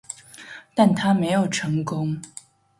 [0.73, 2.19] 但它没有成功。